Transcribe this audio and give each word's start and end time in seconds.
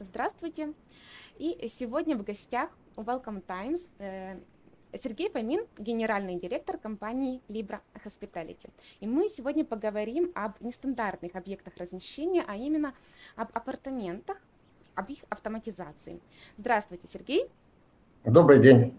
Здравствуйте. 0.00 0.74
И 1.38 1.68
сегодня 1.68 2.16
в 2.16 2.24
гостях 2.24 2.70
у 2.96 3.02
Welcome 3.02 3.40
Times 3.46 3.90
э, 3.98 4.40
Сергей 5.00 5.30
Фомин, 5.30 5.66
генеральный 5.78 6.34
директор 6.34 6.78
компании 6.78 7.40
Libra 7.48 7.80
Hospitality. 8.04 8.70
И 8.98 9.06
мы 9.06 9.28
сегодня 9.28 9.64
поговорим 9.64 10.32
об 10.34 10.60
нестандартных 10.60 11.36
объектах 11.36 11.76
размещения, 11.76 12.44
а 12.46 12.56
именно 12.56 12.92
об 13.36 13.56
апартаментах, 13.56 14.38
об 14.96 15.10
их 15.10 15.18
автоматизации. 15.30 16.20
Здравствуйте, 16.56 17.06
Сергей. 17.06 17.48
Добрый 18.24 18.60
день. 18.60 18.98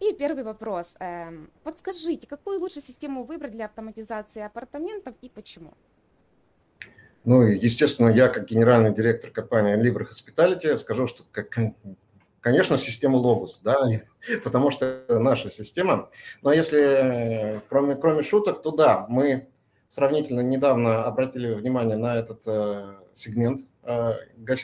И 0.00 0.12
первый 0.12 0.42
вопрос. 0.42 0.96
Эм, 0.98 1.50
подскажите, 1.62 2.26
какую 2.26 2.58
лучше 2.58 2.80
систему 2.80 3.22
выбрать 3.22 3.52
для 3.52 3.66
автоматизации 3.66 4.42
апартаментов 4.42 5.14
и 5.22 5.28
почему? 5.28 5.72
Ну, 7.24 7.42
естественно, 7.42 8.08
я 8.08 8.28
как 8.28 8.46
генеральный 8.46 8.92
директор 8.92 9.30
компании 9.30 9.76
Libra 9.76 10.06
Hospitality 10.08 10.76
скажу, 10.76 11.06
что, 11.06 11.22
конечно, 12.40 12.78
система 12.78 13.18
Logos, 13.18 13.60
да, 13.62 13.76
потому 14.44 14.72
что 14.72 15.04
наша 15.08 15.50
система. 15.50 16.10
Но 16.42 16.52
если, 16.52 17.62
кроме, 17.68 17.94
кроме 17.94 18.24
шуток, 18.24 18.62
то 18.62 18.72
да, 18.72 19.06
мы 19.08 19.48
сравнительно 19.88 20.40
недавно 20.40 21.04
обратили 21.04 21.54
внимание 21.54 21.96
на 21.96 22.16
этот 22.16 22.42
э, 22.46 22.94
сегмент, 23.14 23.60
э, 23.84 24.12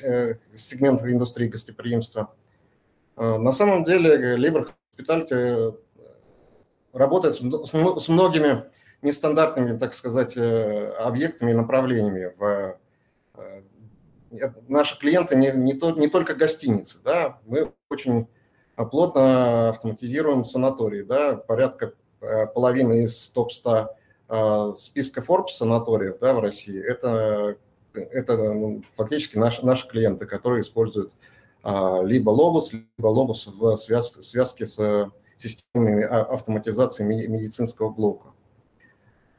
э, 0.03 0.35
сегмент 0.55 1.03
в 1.03 1.07
индустрии 1.07 1.49
гостеприимства. 1.49 2.35
Э, 3.17 3.37
на 3.37 3.53
самом 3.53 3.85
деле 3.85 4.37
Libra 4.37 4.69
Hospitality 4.97 5.79
работает 6.93 7.35
с, 7.35 7.39
с 7.41 8.09
многими 8.09 8.65
нестандартными, 9.03 9.79
так 9.79 9.95
сказать, 9.95 10.37
э, 10.37 10.91
объектами 10.99 11.53
и 11.53 11.55
направлениями. 11.55 12.33
В, 12.37 12.79
э, 13.35 13.63
наши 14.69 14.99
клиенты 14.99 15.37
не, 15.37 15.53
не, 15.53 15.75
то, 15.75 15.93
не 15.93 16.09
только 16.09 16.35
гостиницы, 16.35 16.99
да, 17.05 17.39
мы 17.47 17.73
очень 17.91 18.29
плотно 18.77 19.71
автоматизируем 19.71 20.45
санатории, 20.45 21.03
да, 21.03 21.37
порядка 21.37 21.95
э, 22.21 22.47
половины 22.47 23.05
из 23.05 23.29
топ-100 23.31 23.89
списка 24.77 25.23
Forbes 25.23 25.53
санаториев 25.57 26.19
да, 26.19 26.35
в 26.35 26.41
России, 26.41 26.79
это, 26.79 27.57
это 27.95 28.53
ну, 28.53 28.83
фактически 28.95 29.39
наши, 29.39 29.65
наши 29.65 29.89
клиенты, 29.89 30.27
которые 30.27 30.61
используют 30.61 31.15
либо 31.65 32.31
Lobus, 32.31 32.67
либо 32.73 33.09
Lobus 33.09 33.51
в 33.51 33.79
связке, 33.79 34.21
связке 34.21 34.67
с 34.67 35.11
системами 35.39 36.05
а, 36.05 36.23
автоматизации 36.25 37.05
медицинского 37.05 37.91
блока. 37.91 38.29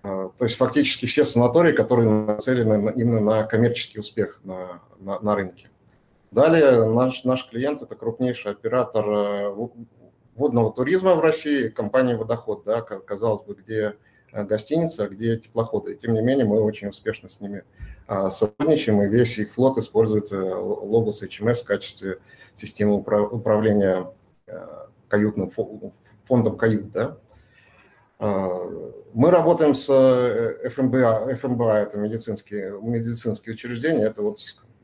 А, 0.01 0.29
то 0.37 0.45
есть 0.45 0.57
фактически 0.57 1.05
все 1.05 1.25
санатории, 1.25 1.73
которые 1.73 2.09
нацелены 2.09 2.91
именно 2.95 3.19
на 3.19 3.43
коммерческий 3.43 3.99
успех 3.99 4.39
на, 4.43 4.81
на, 4.99 5.19
на 5.19 5.35
рынке. 5.35 5.69
Далее 6.31 6.85
наш, 6.85 7.23
наш 7.23 7.47
клиент– 7.49 7.81
это 7.83 7.95
крупнейший 7.95 8.51
оператор 8.51 9.05
э, 9.09 9.67
водного 10.35 10.71
туризма 10.71 11.15
в 11.15 11.21
России, 11.21 11.69
компания 11.69 12.15
«Водоход», 12.15 12.63
да, 12.65 12.81
казалось 12.81 13.41
бы, 13.41 13.55
где 13.55 13.95
э, 14.31 14.43
гостиница, 14.43 15.09
где 15.09 15.37
теплоходы. 15.37 15.93
И 15.93 15.97
тем 15.97 16.13
не 16.13 16.21
менее 16.21 16.45
мы 16.45 16.61
очень 16.61 16.89
успешно 16.89 17.29
с 17.29 17.41
ними 17.41 17.63
а, 18.07 18.29
сотрудничаем, 18.29 19.01
и 19.01 19.07
весь 19.07 19.37
их 19.37 19.53
флот 19.53 19.77
использует 19.79 20.31
Logos 20.31 21.21
HMS 21.21 21.55
в 21.55 21.65
качестве 21.65 22.19
системы 22.55 22.97
управления 22.97 24.11
э, 24.47 24.67
каютным 25.07 25.51
фондом 26.25 26.57
кают. 26.57 26.91
Да. 26.91 27.17
Мы 28.19 29.31
работаем 29.31 29.75
с 29.75 29.85
ФМБА, 29.87 31.35
ФМБА 31.35 31.77
это 31.77 31.97
медицинские, 31.97 32.77
медицинские 32.81 33.55
учреждения, 33.55 34.05
это 34.05 34.21
вот 34.21 34.39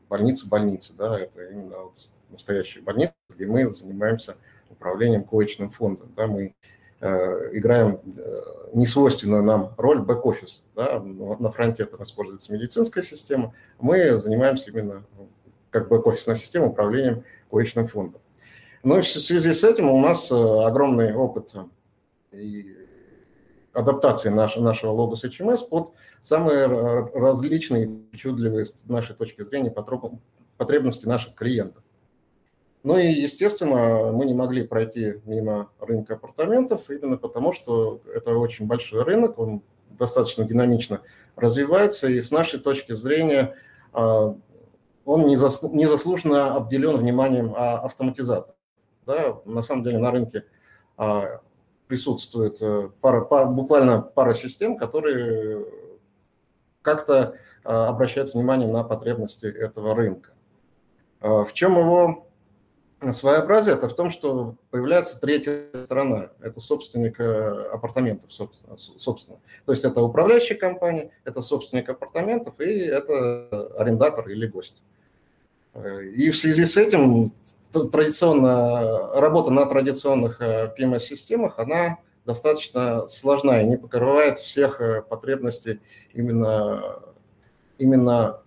больница-больница, 0.08 0.94
да, 0.96 1.20
это 1.20 1.44
именно 1.44 1.76
вот 1.76 2.08
настоящие 2.30 2.82
больницы, 2.82 3.12
где 3.28 3.46
мы 3.46 3.70
занимаемся 3.72 4.36
управлением 4.70 5.24
коечным 5.24 5.70
фондом, 5.70 6.12
да, 6.16 6.26
мы 6.26 6.54
э, 7.00 7.50
играем 7.52 8.00
э, 8.16 8.42
несвойственную 8.72 9.42
нам 9.42 9.74
роль 9.76 10.00
бэк-офис, 10.00 10.64
да, 10.74 11.00
на 11.00 11.50
фронте 11.50 11.84
там 11.84 12.02
используется 12.02 12.52
медицинская 12.52 13.04
система, 13.04 13.54
мы 13.78 14.18
занимаемся 14.18 14.70
именно 14.70 15.04
как 15.70 15.88
бэк-офисная 15.88 16.36
система 16.36 16.66
управлением 16.66 17.24
коечным 17.50 17.88
фондом. 17.88 18.20
Но 18.82 19.00
в 19.00 19.06
связи 19.06 19.52
с 19.52 19.62
этим 19.62 19.90
у 19.90 20.00
нас 20.00 20.30
э, 20.30 20.34
огромный 20.34 21.14
опыт 21.14 21.52
и 22.32 22.85
адаптации 23.76 24.30
нашего, 24.30 24.64
нашего 24.64 24.90
логос 24.92 25.24
HMS 25.24 25.68
под 25.68 25.92
самые 26.22 26.66
различные 27.14 27.88
причудливые 27.88 28.64
с 28.64 28.74
нашей 28.86 29.14
точки 29.14 29.42
зрения 29.42 29.74
потребности 30.56 31.06
наших 31.06 31.34
клиентов. 31.34 31.82
Ну 32.82 32.96
и, 32.98 33.06
естественно, 33.06 34.12
мы 34.12 34.26
не 34.26 34.34
могли 34.34 34.66
пройти 34.66 35.20
мимо 35.24 35.70
рынка 35.80 36.14
апартаментов, 36.14 36.88
именно 36.88 37.16
потому 37.16 37.52
что 37.52 38.00
это 38.14 38.36
очень 38.36 38.66
большой 38.66 39.02
рынок, 39.02 39.38
он 39.38 39.62
достаточно 39.90 40.44
динамично 40.44 41.00
развивается, 41.34 42.06
и 42.06 42.20
с 42.20 42.30
нашей 42.30 42.60
точки 42.60 42.92
зрения 42.92 43.56
а, 43.92 44.36
он 45.04 45.26
незаслуженно 45.26 46.54
обделен 46.54 46.96
вниманием 46.96 47.54
а, 47.56 47.80
автоматизаторов. 47.80 48.54
Да, 49.04 49.40
на 49.44 49.62
самом 49.62 49.82
деле 49.84 49.98
на 49.98 50.10
рынке 50.10 50.44
а, 50.96 51.40
присутствует 51.86 52.58
э, 52.60 52.90
пара, 53.00 53.22
пара, 53.22 53.46
буквально 53.46 54.00
пара 54.00 54.34
систем, 54.34 54.76
которые 54.76 55.64
как-то 56.82 57.36
э, 57.64 57.68
обращают 57.68 58.34
внимание 58.34 58.68
на 58.68 58.84
потребности 58.84 59.46
этого 59.46 59.94
рынка. 59.94 60.30
Э, 61.20 61.44
в 61.44 61.52
чем 61.52 61.72
его 61.72 62.26
своеобразие? 63.12 63.74
Это 63.74 63.88
в 63.88 63.94
том, 63.94 64.10
что 64.10 64.56
появляется 64.70 65.20
третья 65.20 65.68
сторона. 65.84 66.30
Это 66.40 66.60
собственник 66.60 67.20
апартаментов, 67.20 68.32
собственно. 68.32 69.38
То 69.64 69.72
есть 69.72 69.84
это 69.84 70.00
управляющая 70.00 70.56
компания, 70.56 71.10
это 71.24 71.42
собственник 71.42 71.88
апартаментов 71.88 72.58
и 72.60 72.78
это 72.78 73.74
арендатор 73.78 74.28
или 74.28 74.46
гость. 74.46 74.82
И 76.14 76.30
в 76.30 76.36
связи 76.36 76.64
с 76.64 76.76
этим 76.76 77.32
традиционно, 77.92 79.20
работа 79.20 79.50
на 79.50 79.66
традиционных 79.66 80.40
PMS-системах, 80.40 81.58
она 81.58 81.98
достаточно 82.26 83.06
сложна 83.08 83.62
и 83.62 83.66
не 83.66 83.76
покрывает 83.78 84.38
всех 84.38 84.80
э, 84.80 85.00
потребностей 85.02 85.80
именно, 86.12 86.82
именно 87.78 88.42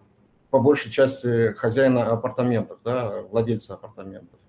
по 0.49 0.59
большей 0.59 0.91
части 0.91 1.53
хозяина 1.53 2.11
апартаментов, 2.11 2.79
да, 2.83 3.21
владельца 3.21 3.75
апартаментов, 3.75 4.39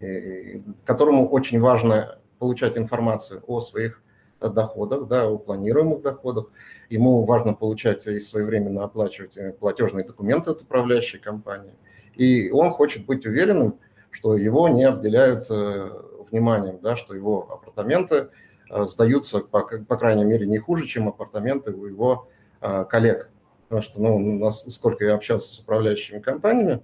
и, 0.00 0.62
которому 0.84 1.28
очень 1.28 1.60
важно 1.60 2.18
получать 2.38 2.76
информацию 2.76 3.42
о 3.46 3.60
своих 3.60 4.02
доходах, 4.40 5.06
да, 5.06 5.28
о 5.28 5.38
планируемых 5.38 6.02
доходах. 6.02 6.46
Ему 6.90 7.24
важно 7.24 7.54
получать 7.54 8.06
и 8.08 8.18
своевременно 8.18 8.82
оплачивать 8.82 9.36
э, 9.36 9.52
платежные 9.52 10.04
документы 10.04 10.50
от 10.50 10.62
управляющей 10.62 11.20
компании. 11.20 11.72
И 12.14 12.50
он 12.50 12.70
хочет 12.70 13.06
быть 13.06 13.26
уверенным, 13.26 13.78
что 14.10 14.36
его 14.36 14.68
не 14.68 14.84
обделяют 14.84 15.46
э, 15.50 15.90
вниманием, 16.30 16.78
да, 16.82 16.96
что 16.96 17.14
его 17.14 17.50
апартаменты 17.50 18.28
э, 18.70 18.84
сдаются, 18.84 19.40
по, 19.40 19.62
по 19.62 19.96
крайней 19.96 20.24
мере, 20.24 20.46
не 20.46 20.58
хуже, 20.58 20.86
чем 20.86 21.08
апартаменты 21.08 21.72
у 21.72 21.86
его 21.86 22.28
э, 22.60 22.84
коллег. 22.84 23.30
Потому 23.68 23.82
что, 23.82 24.02
ну, 24.02 24.16
у 24.16 24.38
нас, 24.38 24.64
сколько 24.68 25.04
я 25.04 25.14
общался 25.14 25.54
с 25.54 25.58
управляющими 25.58 26.18
компаниями, 26.18 26.82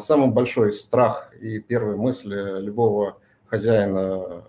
самый 0.00 0.32
большой 0.32 0.72
страх 0.72 1.32
и 1.38 1.60
первая 1.60 1.96
мысль 1.96 2.34
любого 2.34 3.18
хозяина 3.46 4.42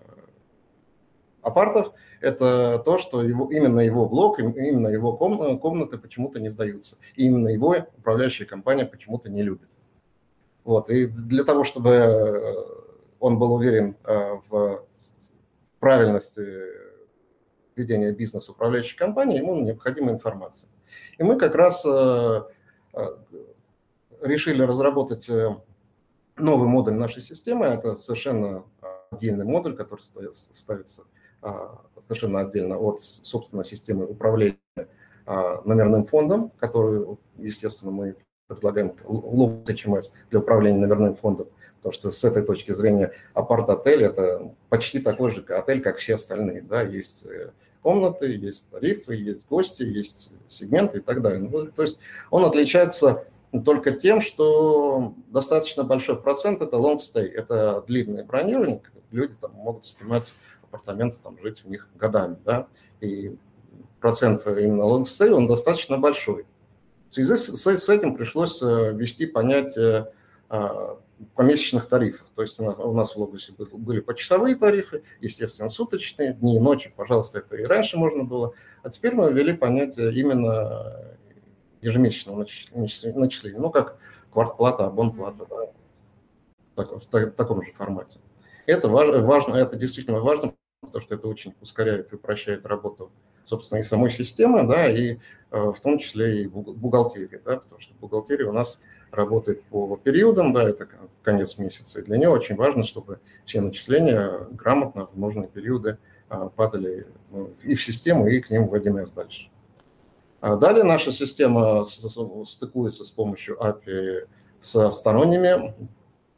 апартов– 1.42 1.92
это 2.22 2.80
то, 2.84 2.98
что 2.98 3.22
его, 3.22 3.50
именно 3.52 3.80
его 3.80 4.08
блок, 4.08 4.38
именно 4.38 4.88
его 4.88 5.12
комнаты 5.14 5.98
почему-то 5.98 6.40
не 6.40 6.48
сдаются. 6.48 6.96
И 7.16 7.26
именно 7.26 7.48
его 7.48 7.76
управляющая 7.98 8.46
компания 8.46 8.86
почему-то 8.86 9.28
не 9.28 9.42
любит. 9.42 9.68
Вот, 10.64 10.90
и 10.90 11.06
для 11.06 11.44
того, 11.44 11.64
чтобы 11.64 11.90
э, 11.90 12.54
он 13.18 13.38
был 13.38 13.52
уверен 13.54 13.96
э, 14.04 14.38
в 14.48 14.84
правильности 15.80 16.46
ведения 17.74 18.12
бизнеса 18.12 18.52
управляющей 18.52 18.96
компании, 18.96 19.38
ему 19.38 19.56
необходима 19.56 20.12
информация. 20.12 20.68
И 21.18 21.24
мы 21.24 21.36
как 21.36 21.56
раз 21.56 21.84
э, 21.84 22.42
решили 24.20 24.62
разработать 24.62 25.28
новый 26.36 26.68
модуль 26.68 26.94
нашей 26.94 27.22
системы. 27.22 27.66
Это 27.66 27.96
совершенно 27.96 28.64
отдельный 29.10 29.44
модуль, 29.44 29.74
который 29.74 30.02
ставится 30.02 31.02
совершенно 32.00 32.40
отдельно 32.40 32.78
от, 32.78 33.02
собственно, 33.02 33.64
системы 33.64 34.06
управления 34.06 34.58
номерным 35.26 36.04
фондом, 36.06 36.50
которую, 36.58 37.18
естественно, 37.36 37.90
мы 37.90 38.16
предлагаем 38.54 38.94
лоб 39.04 39.68
HMS 39.68 40.12
для 40.30 40.40
управления 40.40 40.80
номерным 40.80 41.14
фондом, 41.14 41.48
потому 41.78 41.92
что 41.92 42.10
с 42.10 42.24
этой 42.24 42.42
точки 42.42 42.72
зрения 42.72 43.12
апарт-отель– 43.34 44.02
это 44.04 44.52
почти 44.68 45.00
такой 45.00 45.30
же 45.32 45.44
отель, 45.48 45.80
как 45.80 45.96
все 45.96 46.14
остальные. 46.14 46.62
Да? 46.62 46.82
Есть 46.82 47.24
э, 47.24 47.50
комнаты, 47.82 48.26
есть 48.26 48.68
тарифы, 48.70 49.14
есть 49.14 49.46
гости, 49.48 49.82
есть 49.82 50.30
сегменты 50.48 50.98
и 50.98 51.00
так 51.00 51.20
далее. 51.22 51.40
Ну, 51.40 51.66
то 51.66 51.82
есть 51.82 51.98
он 52.30 52.44
отличается 52.44 53.24
только 53.64 53.92
тем, 53.92 54.22
что 54.22 55.14
достаточно 55.28 55.84
большой 55.84 56.20
процент 56.20 56.62
это 56.62 56.76
long 56.76 56.98
stay, 56.98 57.28
это 57.28 57.84
длинное 57.86 58.24
бронирование, 58.24 58.80
люди 59.10 59.34
там 59.40 59.52
могут 59.52 59.86
снимать 59.86 60.32
апартаменты, 60.62 61.18
там 61.22 61.38
жить 61.42 61.64
в 61.64 61.68
них 61.68 61.88
годами, 61.94 62.38
да, 62.44 62.66
и 63.00 63.36
процент 64.00 64.46
именно 64.46 64.82
long 64.82 65.04
stay, 65.04 65.30
он 65.30 65.46
достаточно 65.46 65.98
большой. 65.98 66.46
В 67.12 67.14
связи 67.14 67.36
с, 67.36 67.66
с 67.66 67.88
этим 67.90 68.14
пришлось 68.14 68.62
э, 68.62 68.92
ввести 68.94 69.26
понятие 69.26 70.14
а, 70.48 70.98
помесячных 71.34 71.84
тарифов. 71.84 72.26
То 72.34 72.40
есть 72.40 72.58
у 72.58 72.92
нас 72.94 73.14
в 73.14 73.18
Логосе 73.18 73.52
были 73.52 74.00
почасовые 74.00 74.56
тарифы, 74.56 75.02
естественно, 75.20 75.68
суточные, 75.68 76.32
дни 76.32 76.56
и 76.56 76.58
ночи, 76.58 76.90
пожалуйста, 76.96 77.40
это 77.40 77.58
и 77.58 77.64
раньше 77.64 77.98
можно 77.98 78.24
было. 78.24 78.54
А 78.82 78.88
теперь 78.88 79.14
мы 79.14 79.30
ввели 79.30 79.52
понятие 79.52 80.10
именно 80.14 81.14
ежемесячного 81.82 82.46
начисления, 82.72 83.60
ну, 83.60 83.68
как 83.68 83.98
квартплата, 84.32 84.86
абонплата, 84.86 85.46
да, 86.76 86.84
в, 86.84 87.04
таком 87.04 87.62
же 87.62 87.72
формате. 87.72 88.20
Это 88.64 88.88
важно, 88.88 89.56
это 89.56 89.76
действительно 89.76 90.20
важно, 90.20 90.54
потому 90.80 91.02
что 91.02 91.14
это 91.14 91.28
очень 91.28 91.54
ускоряет 91.60 92.10
и 92.10 92.16
упрощает 92.16 92.64
работу, 92.64 93.12
собственно, 93.44 93.80
и 93.80 93.82
самой 93.82 94.10
системы, 94.10 94.66
да, 94.66 94.90
и 94.90 95.12
э, 95.12 95.18
в 95.50 95.78
том 95.80 95.98
числе 95.98 96.42
и 96.42 96.46
бухгалтерии, 96.46 97.40
да, 97.44 97.56
потому 97.56 97.80
что 97.80 97.94
бухгалтерия 98.00 98.46
у 98.46 98.52
нас 98.52 98.78
работает 99.10 99.62
по 99.64 99.96
периодам, 99.96 100.52
да, 100.52 100.68
это 100.68 100.88
конец 101.22 101.58
месяца, 101.58 102.00
и 102.00 102.04
для 102.04 102.16
нее 102.16 102.30
очень 102.30 102.56
важно, 102.56 102.84
чтобы 102.84 103.20
все 103.44 103.60
начисления 103.60 104.46
грамотно 104.50 105.06
в 105.06 105.18
нужные 105.18 105.48
периоды 105.48 105.98
а, 106.28 106.48
падали 106.48 107.06
ну, 107.30 107.50
и 107.62 107.74
в 107.74 107.84
систему, 107.84 108.26
и 108.26 108.40
к 108.40 108.50
ним 108.50 108.68
в 108.68 108.74
1С 108.74 109.14
дальше. 109.14 109.50
А 110.40 110.56
далее 110.56 110.82
наша 110.82 111.12
система 111.12 111.84
стыкуется 111.84 113.04
с 113.04 113.10
помощью 113.10 113.56
API 113.60 114.26
со 114.60 114.90
сторонними 114.90 115.74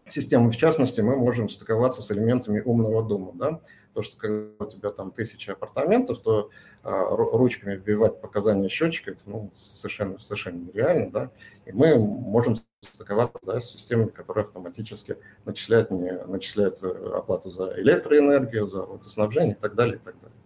системами. 0.07 0.51
В 0.51 0.57
частности, 0.57 1.01
мы 1.01 1.17
можем 1.17 1.49
стыковаться 1.49 2.03
с 2.03 2.11
элементами 2.11 2.61
умного 2.61 3.03
дома. 3.03 3.33
Да? 3.35 3.61
То, 3.95 4.03
что 4.03 4.19
когда 4.19 4.65
у 4.65 4.69
тебя 4.69 4.91
там 4.91 5.13
тысяча 5.13 5.53
апартаментов, 5.53 6.21
то 6.21 6.51
а, 6.83 7.15
ручками 7.15 7.77
вбивать 7.77 8.21
показания 8.21 8.69
счетчика, 8.69 9.13
это 9.13 9.21
ну, 9.27 9.53
совершенно, 9.63 10.19
совершенно 10.19 10.59
нереально. 10.59 11.11
Да? 11.11 11.31
И 11.65 11.73
мы 11.73 11.97
можем 11.97 12.57
стыковаться 12.83 13.39
да, 13.43 13.61
с 13.61 13.71
системами, 13.71 14.09
которые 14.09 14.43
автоматически 14.43 15.17
начисляют, 15.45 15.91
не, 15.91 16.13
начисляют 16.13 16.83
э, 16.83 16.89
оплату 17.15 17.51
за 17.51 17.81
электроэнергию, 17.81 18.67
за 18.67 18.83
водоснабжение 18.83 19.55
и 19.55 19.59
так 19.59 19.75
далее. 19.75 19.97
И 19.97 20.01
так 20.01 20.15
далее. 20.21 20.37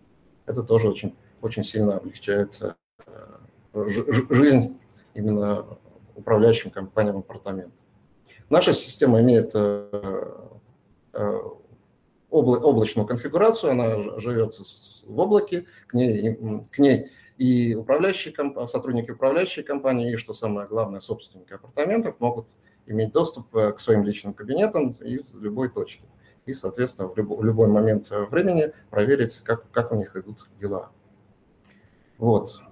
Это 0.47 0.62
тоже 0.62 0.89
очень, 0.89 1.17
очень 1.41 1.65
сильно 1.65 1.97
облегчает 1.97 2.61
э, 2.62 2.75
жизнь 4.31 4.79
именно 5.15 5.67
управляющим 6.15 6.71
компаниям 6.71 7.19
апартаментов. 7.19 7.73
Наша 8.51 8.73
система 8.73 9.21
имеет 9.21 9.55
э, 12.31 12.35
э, 12.37 12.39
облачную 12.39 13.07
конфигурацию, 13.07 13.73
она 13.73 14.19
живет 14.21 14.55
в 14.55 15.19
облаке, 15.19 15.67
к 15.87 15.95
ней, 15.95 16.37
к 16.71 16.79
ней 16.79 17.11
и 17.39 17.75
управляющие, 17.75 18.35
сотрудники 18.67 19.13
управляющей 19.13 19.63
компании, 19.63 20.13
и, 20.13 20.17
что 20.17 20.35
самое 20.35 20.67
главное, 20.67 21.01
собственники 21.01 21.53
апартаментов 21.53 22.19
могут 22.19 22.49
иметь 22.87 23.13
доступ 23.13 23.55
э, 23.55 23.73
к 23.73 23.81
своим 23.81 24.05
личным 24.05 24.35
кабинетам 24.35 24.91
из 25.01 25.35
любой 25.35 25.69
точки. 25.69 26.05
И, 26.47 26.55
соответственно, 26.55 27.09
в 27.09 27.17
любой, 27.17 27.39
в 27.39 27.45
любой 27.45 27.69
момент 27.69 28.09
времени 28.11 28.73
проверить, 28.91 29.41
как, 29.45 29.71
как 29.71 29.93
у 29.93 29.97
них 29.97 30.17
идут 30.17 30.49
дела. 30.61 30.91
Вот. 32.17 32.63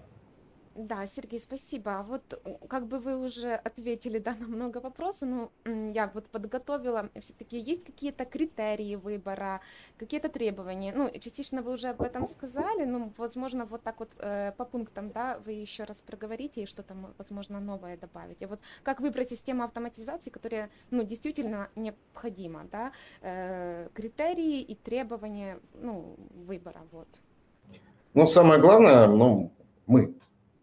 Да, 0.77 1.07
Сергей, 1.07 1.41
спасибо. 1.41 1.99
А 1.99 2.03
вот 2.03 2.43
как 2.69 2.87
бы 2.87 3.01
вы 3.01 3.17
уже 3.17 3.55
ответили, 3.55 4.19
да, 4.27 4.35
на 4.35 4.47
много 4.47 4.79
вопросов, 4.79 5.29
но 5.29 5.51
я 5.95 6.11
вот 6.15 6.29
подготовила, 6.29 7.09
все-таки 7.21 7.59
есть 7.59 7.85
какие-то 7.85 8.25
критерии 8.27 8.97
выбора, 8.97 9.61
какие-то 9.97 10.29
требования, 10.29 10.93
ну, 10.95 11.11
частично 11.19 11.63
вы 11.63 11.73
уже 11.73 11.89
об 11.89 12.03
этом 12.03 12.27
сказали, 12.27 12.85
но, 12.85 13.11
возможно, 13.17 13.65
вот 13.65 13.83
так 13.83 14.01
вот 14.01 14.11
э, 14.19 14.53
по 14.57 14.65
пунктам, 14.65 15.11
да, 15.11 15.39
вы 15.47 15.53
еще 15.53 15.85
раз 15.85 16.03
проговорите 16.03 16.63
и 16.63 16.67
что-то, 16.67 16.95
возможно, 17.19 17.61
новое 17.61 17.97
добавите. 17.97 18.47
Вот 18.47 18.61
как 18.83 19.01
выбрать 19.01 19.31
систему 19.31 19.63
автоматизации, 19.65 20.31
которая, 20.31 20.71
ну, 20.91 21.05
действительно 21.05 21.69
необходима, 21.75 22.67
да, 22.71 22.93
э, 23.23 23.89
критерии 23.95 24.61
и 24.61 24.75
требования, 24.75 25.59
ну, 25.75 26.17
выбора, 26.47 26.83
вот. 26.93 27.09
Ну, 28.13 28.27
самое 28.27 28.61
главное, 28.61 29.07
ну, 29.07 29.51
мы, 29.87 30.15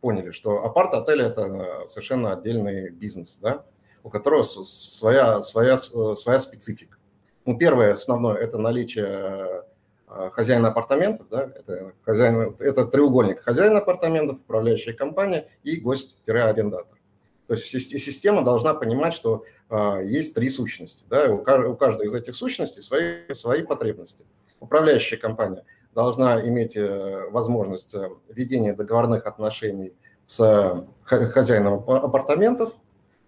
поняли, 0.03 0.31
что 0.31 0.65
апарт-отель– 0.65 1.21
это 1.23 1.85
совершенно 1.87 2.33
отдельный 2.33 2.89
бизнес, 2.89 3.37
да, 3.41 3.63
у 4.03 4.09
которого 4.09 4.43
своя, 4.43 5.41
своя, 5.43 5.77
своя 5.77 6.39
специфика. 6.41 6.97
Ну, 7.45 7.57
первое, 7.57 7.93
основное– 7.93 8.35
это 8.35 8.57
наличие 8.57 9.63
э, 10.09 10.29
хозяина 10.33 10.67
апартаментов, 10.67 11.29
да, 11.29 11.43
это, 11.55 11.93
хозяин, 12.03 12.53
это 12.59 12.85
треугольник 12.85 13.43
хозяин 13.43 13.77
апартаментов, 13.77 14.39
управляющая 14.39 14.93
компания 14.93 15.47
и 15.63 15.77
гость-арендатор. 15.77 16.99
То 17.47 17.53
есть 17.53 17.69
система 17.69 18.43
должна 18.43 18.73
понимать, 18.73 19.13
что 19.13 19.45
а, 19.69 19.99
есть 20.01 20.35
три 20.35 20.49
сущности, 20.49 21.05
да, 21.09 21.31
у 21.31 21.43
каждой 21.43 22.07
из 22.07 22.13
этих 22.13 22.35
сущностей 22.35 22.81
свои, 22.81 23.33
свои 23.33 23.63
потребности. 23.63 24.25
Управляющая 24.59 25.17
компания 25.17 25.63
должна 25.93 26.41
иметь 26.47 26.75
э, 26.75 27.29
возможность 27.29 27.93
э, 27.93 28.09
ведения 28.29 28.73
договорных 28.73 29.25
отношений 29.25 29.93
с 30.25 30.85
хозяином 31.03 31.83
апартаментов. 31.87 32.73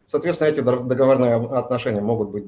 Соответственно, 0.05 0.49
эти 0.49 0.59
договорные 0.61 1.35
отношения 1.35 2.01
могут 2.01 2.29
быть 2.29 2.45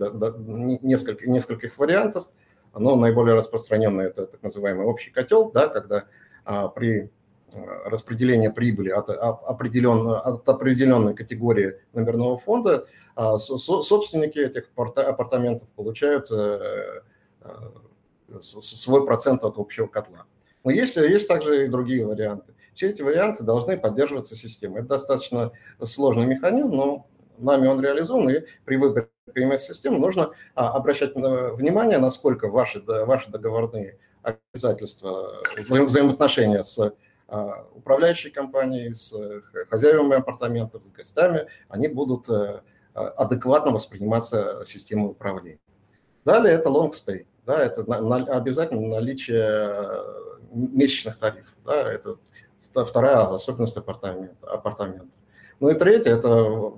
несколько, 0.82 1.30
нескольких 1.30 1.78
вариантов, 1.78 2.28
но 2.74 2.96
наиболее 2.96 3.36
распространенный 3.36 4.06
это 4.06 4.28
так 4.28 4.44
называемый 4.44 4.86
общий 4.86 5.10
котел, 5.10 5.52
да, 5.52 5.68
когда 5.68 6.06
а, 6.46 6.68
при 6.68 7.10
э, 7.54 7.60
распределении 7.86 8.50
прибыли 8.50 8.90
от, 8.90 9.10
определен, 9.10 10.08
от 10.08 10.48
определенной 10.48 11.16
категории 11.16 11.80
номерного 11.94 12.38
фонда 12.38 12.88
а, 13.16 13.38
собственники 13.38 14.38
этих 14.38 14.70
апартаментов 14.76 15.68
получают 15.70 16.30
свой 18.42 19.06
процент 19.06 19.44
от 19.44 19.58
общего 19.58 19.88
котла. 19.88 20.26
Но 20.64 20.72
есть, 20.72 20.98
есть 20.98 21.28
также 21.28 21.66
и 21.66 21.70
другие 21.70 22.06
варианты. 22.06 22.54
Все 22.74 22.90
эти 22.90 23.02
варианты 23.02 23.44
должны 23.44 23.78
поддерживаться 23.78 24.36
системой. 24.36 24.82
Это 24.82 24.90
достаточно 24.90 25.52
сложный 25.84 26.26
механизм, 26.26 26.72
но 26.72 27.08
нами 27.38 27.68
он 27.68 27.82
реализован, 27.82 28.30
и 28.30 28.42
при 28.66 28.78
выборе 28.78 29.10
PMS-системы 29.34 30.00
нужно 30.00 30.32
а, 30.56 30.72
обращать 30.74 31.16
внимание, 31.16 31.98
насколько 32.00 32.50
ваши, 32.50 32.82
ваши 32.82 33.30
договорные 33.30 33.98
обязательства, 34.22 35.42
взаимоотношения 35.58 36.64
с 36.64 36.94
а, 37.28 37.68
управляющей 37.74 38.32
компанией, 38.32 38.94
с 38.94 39.14
хозяевами 39.70 40.16
апартаментов, 40.16 40.86
с 40.86 40.92
гостями, 40.92 41.48
они 41.70 41.88
будут 41.88 42.30
э, 42.30 42.62
адекватно 42.94 43.72
восприниматься 43.72 44.64
системой 44.66 45.12
управления. 45.12 45.60
Далее 46.26 46.54
это 46.56 46.70
long 46.70 46.92
stay 46.92 47.26
да, 47.48 47.64
это 47.64 47.90
на, 47.90 48.02
на, 48.02 48.18
обязательно 48.18 48.88
наличие 48.88 49.42
э, 49.42 50.04
месячных 50.52 51.18
тарифов, 51.18 51.56
да, 51.66 51.92
это 51.92 52.18
вторая 52.60 53.34
особенность 53.34 53.78
апартамента. 53.78 54.46
апартамента. 54.48 55.18
Ну 55.60 55.70
и 55.70 55.74
третье, 55.74 56.12
это, 56.12 56.74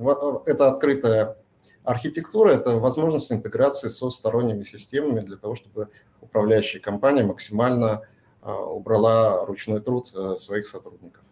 это 0.45 0.67
открытая 0.67 1.37
архитектура, 1.83 2.51
это 2.51 2.75
возможность 2.75 3.31
интеграции 3.31 3.87
со 3.87 4.09
сторонними 4.11 4.63
системами 4.63 5.21
для 5.21 5.37
того, 5.37 5.55
чтобы 5.55 5.89
управляющая 6.21 6.79
компания 6.79 7.23
максимально 7.23 8.03
э, 8.43 8.51
убрала 8.51 9.45
ручной 9.45 9.81
труд 9.81 10.11
э, 10.13 10.35
своих 10.37 10.67
сотрудников. 10.67 11.23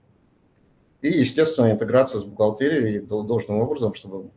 И, 1.02 1.10
естественно, 1.10 1.72
интеграция 1.72 2.20
с 2.20 2.24
бухгалтерией 2.24 3.00
должным 3.02 3.60
образом, 3.60 3.94
чтобы 3.94 4.32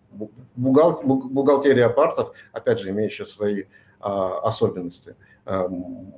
бухгалтерия 0.56 1.86
апартов, 1.86 2.32
опять 2.52 2.80
же, 2.80 2.90
имеющая 2.90 3.24
свои 3.24 3.64
особенности, 4.00 5.16
эм, 5.46 6.14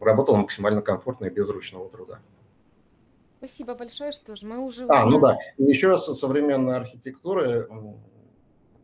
работала 0.00 0.36
максимально 0.36 0.82
комфортно 0.82 1.26
и 1.26 1.30
без 1.30 1.48
ручного 1.48 1.88
труда. 1.88 2.20
Спасибо 3.38 3.74
большое, 3.74 4.12
что 4.12 4.34
же 4.34 4.46
мы 4.46 4.58
уже... 4.58 4.86
А, 4.88 5.04
ну 5.04 5.20
да, 5.20 5.36
еще 5.58 5.96
со 5.98 6.14
современной 6.14 6.76
архитектуры 6.76 7.68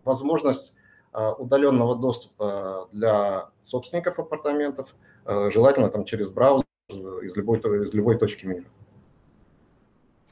возможность 0.05 0.75
а, 1.13 1.33
удаленного 1.33 1.97
доступа 1.97 2.89
для 2.93 3.49
собственников 3.63 4.19
апартаментов, 4.19 4.95
э, 5.25 5.51
желательно 5.51 5.89
там 5.89 6.05
через 6.05 6.31
браузер 6.31 6.67
из 6.89 7.37
любой, 7.37 7.59
из 7.59 7.95
любой 7.95 8.19
точки 8.19 8.45
мира. 8.45 8.65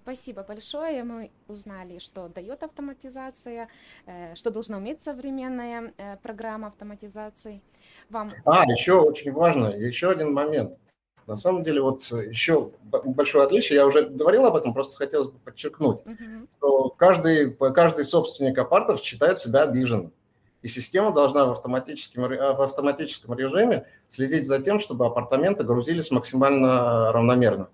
Спасибо 0.02 0.42
большое. 0.42 1.04
Мы 1.04 1.30
узнали, 1.49 1.99
что 1.99 2.28
дает 2.28 2.62
автоматизация, 2.62 3.69
э, 4.07 4.35
что 4.35 4.50
должна 4.50 4.78
уметь 4.78 5.02
современная 5.02 5.92
э, 5.97 6.16
программа 6.23 6.69
автоматизации. 6.69 7.61
Вам... 8.09 8.30
А, 8.45 8.64
еще 8.64 8.95
очень 8.95 9.33
важно, 9.33 9.66
еще 9.69 10.11
один 10.11 10.33
момент. 10.33 10.78
На 11.26 11.37
самом 11.37 11.62
деле, 11.62 11.80
вот 11.80 12.02
еще 12.02 12.73
большое 12.83 13.45
отличие, 13.45 13.76
я 13.76 13.87
уже 13.87 14.02
говорил 14.02 14.47
об 14.47 14.57
этом, 14.57 14.75
просто 14.75 14.97
хотелось 14.97 15.28
бы 15.28 15.38
подчеркнуть, 15.38 16.00
uh-huh. 16.04 16.49
что 16.59 16.88
каждый, 16.88 17.52
каждый 17.52 18.04
собственник 18.04 18.59
апартов 18.59 19.00
считает 19.00 19.38
себя 19.38 19.62
обиженным. 19.62 20.12
И 20.62 20.69
система 20.69 21.12
должна 21.12 21.47
в 21.47 21.52
автоматическом, 21.52 22.25
в 22.25 22.62
автоматическом 22.62 23.38
режиме 23.38 23.87
следить 24.09 24.47
за 24.47 24.61
тем, 24.61 24.80
чтобы 24.80 25.07
апартаменты 25.07 25.62
грузились 25.62 26.11
максимально 26.11 27.12
равномерно. 27.12 27.69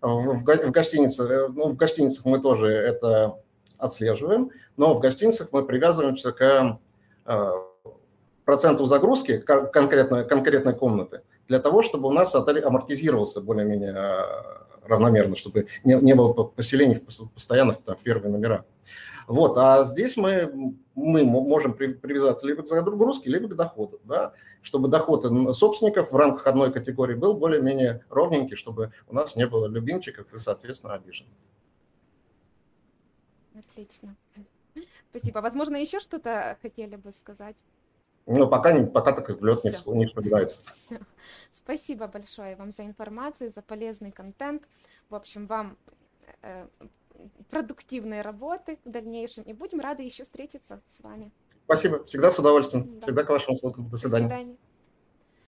В, 0.00 0.38
в, 0.38 0.70
гостинице, 0.70 1.48
ну, 1.48 1.70
в 1.70 1.76
гостиницах 1.76 2.24
мы 2.24 2.40
тоже 2.40 2.68
это 2.68 3.38
отслеживаем, 3.76 4.50
но 4.76 4.94
в 4.94 5.00
гостиницах 5.00 5.48
мы 5.52 5.64
привязываемся 5.64 6.32
к 6.32 6.78
э, 7.26 7.50
проценту 8.44 8.86
загрузки 8.86 9.38
конкретной, 9.38 10.26
конкретной 10.26 10.74
комнаты 10.74 11.22
для 11.48 11.58
того, 11.58 11.82
чтобы 11.82 12.08
у 12.08 12.12
нас 12.12 12.34
отель 12.34 12.60
амортизировался 12.60 13.40
более-менее 13.40 13.94
э, 13.94 14.22
равномерно, 14.86 15.36
чтобы 15.36 15.66
не, 15.84 15.94
не 15.94 16.14
было 16.14 16.32
поселений 16.32 17.02
постоянно 17.34 17.74
в, 17.74 17.78
в 17.84 18.02
первые 18.02 18.30
номера. 18.30 18.64
Вот, 19.26 19.56
а 19.58 19.84
здесь 19.84 20.16
мы, 20.16 20.74
мы 20.94 21.24
можем 21.24 21.74
привязаться 21.74 22.46
либо 22.46 22.62
к 22.62 22.68
загрузке, 22.68 23.30
либо 23.30 23.48
к 23.48 23.54
доходу, 23.54 24.00
да, 24.04 24.32
чтобы 24.62 24.88
доход 24.88 25.24
собственников 25.56 26.12
в 26.12 26.16
рамках 26.16 26.46
одной 26.46 26.72
категории 26.72 27.14
был 27.14 27.34
более-менее 27.34 28.04
ровненький, 28.08 28.56
чтобы 28.56 28.92
у 29.08 29.14
нас 29.14 29.36
не 29.36 29.46
было 29.46 29.66
любимчиков 29.66 30.32
и, 30.32 30.38
соответственно, 30.38 30.94
обиженных. 30.94 31.32
Отлично. 33.54 34.16
Спасибо. 35.10 35.40
Возможно, 35.40 35.76
еще 35.76 36.00
что-то 36.00 36.56
хотели 36.62 36.96
бы 36.96 37.12
сказать? 37.12 37.56
Ну, 38.26 38.48
пока, 38.48 38.86
пока 38.86 39.12
так 39.12 39.28
в 39.28 39.44
лед 39.44 39.58
не, 39.64 39.98
не 39.98 40.06
вспоминается. 40.06 40.62
Все. 40.62 41.00
Спасибо 41.50 42.06
большое 42.06 42.54
вам 42.56 42.70
за 42.70 42.84
информацию, 42.84 43.50
за 43.50 43.62
полезный 43.62 44.12
контент. 44.12 44.68
В 45.08 45.14
общем, 45.14 45.46
вам 45.46 45.76
э, 46.42 46.66
продуктивной 47.50 48.22
работы 48.22 48.78
в 48.84 48.90
дальнейшем. 48.90 49.44
И 49.44 49.52
будем 49.52 49.80
рады 49.80 50.02
еще 50.02 50.22
встретиться 50.22 50.80
с 50.86 51.00
вами. 51.00 51.32
Спасибо. 51.70 52.04
Всегда 52.04 52.32
с 52.32 52.38
удовольствием. 52.38 52.98
Да. 52.98 53.06
Всегда 53.06 53.22
к 53.22 53.28
вашим 53.28 53.54
услугам. 53.54 53.88
До 53.90 53.96
свидания. 53.96 54.24
До 54.24 54.34
свидания. 54.34 54.56